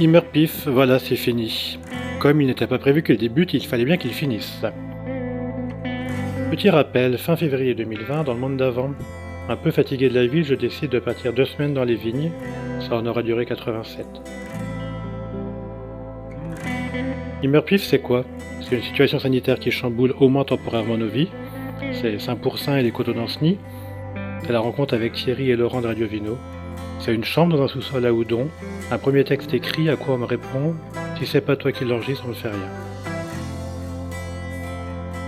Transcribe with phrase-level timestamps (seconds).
[0.00, 1.78] Il meurt pif, voilà, c'est fini.
[2.20, 4.62] Comme il n'était pas prévu qu'il débute, il fallait bien qu'il finisse.
[6.50, 8.92] Petit rappel, fin février 2020, dans le monde d'avant,
[9.48, 12.30] un peu fatigué de la ville, je décide de partir deux semaines dans les vignes.
[12.80, 14.06] Ça en aura duré 87.
[17.42, 18.24] Il meurt pif, c'est quoi?
[18.60, 21.28] C'est une situation sanitaire qui chamboule au moins temporairement nos vies.
[21.92, 23.58] C'est Saint Pourçain et les coteaux d'Anceny.
[24.46, 26.38] C'est la rencontre avec Thierry et Laurent de Radio Vino.
[27.04, 28.48] C'est une chambre dans un sous-sol à Houdon.
[28.90, 30.74] Un premier texte écrit à quoi on me répond
[31.18, 32.70] Si c'est pas toi qui l'enregistre, on ne fait rien.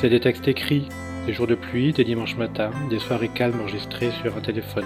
[0.00, 0.86] C'est des textes écrits,
[1.26, 4.84] des jours de pluie, des dimanches matins, des soirées calmes enregistrées sur un téléphone.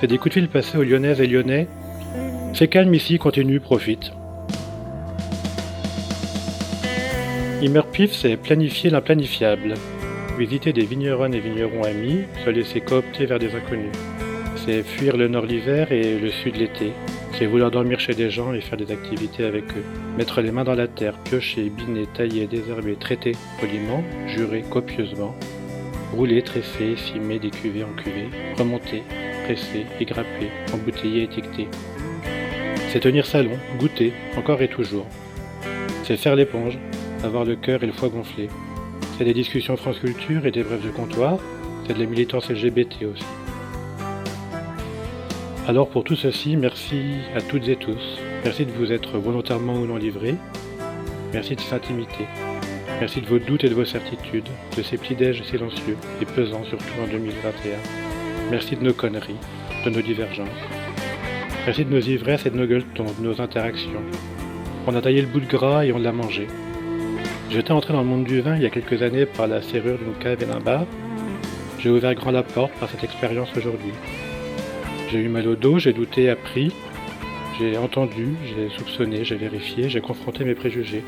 [0.00, 1.68] C'est des coups de fil passés aux Lyonnaises et Lyonnais.
[2.54, 4.10] C'est calme ici, continue, profite.
[7.60, 9.74] Il meurt pif, c'est planifier l'implanifiable.
[10.38, 13.92] Visiter des vigneronnes et vignerons amis, se laisser coopter vers des inconnus.
[14.64, 16.92] C'est fuir le nord l'hiver et le sud l'été.
[17.34, 19.84] C'est vouloir dormir chez des gens et faire des activités avec eux.
[20.16, 25.34] Mettre les mains dans la terre, piocher, biner, tailler, désherber, traiter poliment, jurer copieusement.
[26.14, 29.02] Rouler, tresser, cimer des cuvées en cuvées, remonter,
[29.44, 31.68] presser, égrapper, embouteiller, étiqueter.
[32.88, 35.06] C'est tenir salon, goûter, encore et toujours.
[36.04, 36.78] C'est faire l'éponge,
[37.22, 38.48] avoir le cœur et le foie gonflés.
[39.18, 41.38] C'est des discussions France Culture et des brèves de comptoir.
[41.86, 43.43] C'est de la militance LGBT aussi.
[45.66, 47.00] Alors pour tout ceci, merci
[47.34, 48.18] à toutes et tous.
[48.44, 50.34] Merci de vous être volontairement ou non livrés.
[51.32, 52.26] Merci de cette intimité.
[53.00, 56.64] Merci de vos doutes et de vos certitudes, de ces petits déj silencieux et pesants
[56.64, 57.78] surtout en 2021.
[58.50, 59.38] Merci de nos conneries,
[59.86, 60.48] de nos divergences.
[61.64, 64.02] Merci de nos ivresses et de nos gueuletons, de nos interactions.
[64.86, 66.46] On a taillé le bout de gras et on l'a mangé.
[67.50, 69.96] J'étais entré dans le monde du vin il y a quelques années par la serrure
[69.96, 70.84] d'une cave et d'un bar.
[71.78, 73.92] J'ai ouvert grand la porte par cette expérience aujourd'hui.
[75.14, 76.72] J'ai eu mal au dos, j'ai douté, appris,
[77.56, 81.04] j'ai entendu, j'ai soupçonné, j'ai vérifié, j'ai confronté mes préjugés.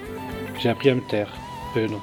[0.61, 1.35] J'ai appris à me taire.
[1.77, 1.99] Euh non.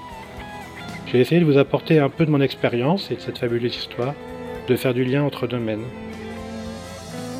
[1.08, 4.16] J'ai essayé de vous apporter un peu de mon expérience et de cette fabuleuse histoire,
[4.68, 5.86] de faire du lien entre domaines.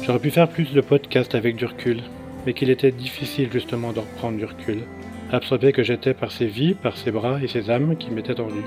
[0.04, 2.00] J'aurais pu faire plus de podcasts avec du recul,
[2.46, 4.84] mais qu'il était difficile justement d'en reprendre du recul,
[5.30, 8.64] absorbé que j'étais par ces vies, par ces bras et ces âmes qui m'étaient tendus.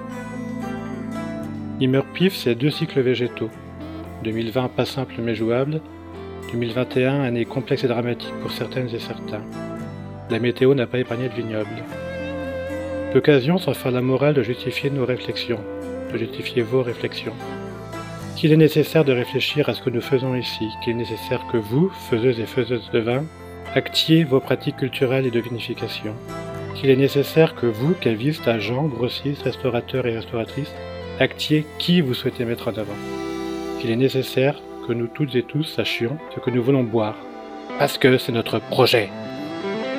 [1.81, 3.49] Il meurt pif, c'est deux cycles végétaux.
[4.25, 5.81] 2020 pas simple mais jouable.
[6.53, 9.43] 2021 année complexe et dramatique pour certaines et certains.
[10.31, 11.83] La météo n'a pas épargné de vignoble.
[13.15, 15.61] L'occasion sans faire la morale de justifier nos réflexions,
[16.13, 17.35] de justifier vos réflexions.
[18.37, 21.57] Qu'il est nécessaire de réfléchir à ce que nous faisons ici, qu'il est nécessaire que
[21.57, 23.25] vous, faiseuses et faiseuses de vin,
[23.75, 26.15] actiez vos pratiques culturelles et de vinification.
[26.75, 30.75] Qu'il est nécessaire que vous, cavistes, agents, grossistes, restaurateurs et restauratrices,
[31.19, 33.36] actiez qui vous souhaitez mettre en avant.
[33.81, 37.17] Qu'il est nécessaire que nous toutes et tous sachions ce que nous voulons boire.
[37.79, 39.11] Parce que c'est notre projet.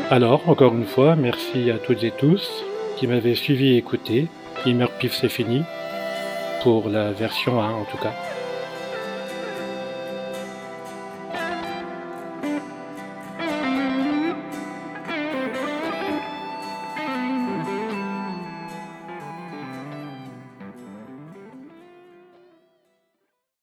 [0.10, 2.64] Alors, encore une fois, merci à toutes et tous
[2.98, 4.28] qui m'avaient suivi et écouté.
[4.66, 5.62] Il meurt pif, c'est fini.
[6.64, 8.14] Pour la version 1 en tout cas.